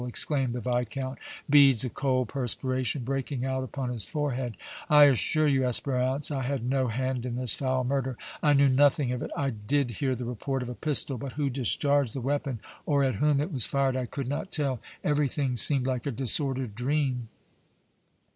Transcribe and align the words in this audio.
exclaimed 0.07 0.51
the 0.53 0.59
Viscount, 0.59 1.19
beads 1.47 1.85
of 1.85 1.93
cold 1.93 2.27
perspiration 2.27 3.03
breaking 3.03 3.45
out 3.45 3.63
upon 3.63 3.89
his 3.93 4.03
forehead. 4.03 4.57
"I 4.89 5.03
assure 5.03 5.45
you, 5.45 5.61
Espérance, 5.61 6.35
I 6.35 6.41
had 6.41 6.65
no 6.67 6.87
hand 6.87 7.23
in 7.23 7.35
this 7.35 7.53
foul 7.53 7.83
murder 7.83 8.17
I 8.41 8.53
knew 8.53 8.67
nothing 8.67 9.11
of 9.11 9.21
it! 9.21 9.29
I 9.37 9.51
did 9.51 9.91
hear 9.91 10.15
the 10.15 10.25
report 10.25 10.63
of 10.63 10.69
a 10.69 10.73
pistol, 10.73 11.19
but 11.19 11.33
who 11.33 11.51
discharged 11.51 12.15
the 12.15 12.19
weapon 12.21 12.61
or 12.87 13.03
at 13.03 13.17
whom 13.17 13.39
it 13.39 13.53
was 13.53 13.67
fired 13.67 13.95
I 13.95 14.07
could 14.07 14.27
not 14.27 14.49
tell. 14.49 14.79
Everything 15.03 15.55
seemed 15.55 15.85
like 15.85 16.07
a 16.07 16.11
disordered 16.11 16.73
dream!" 16.73 17.29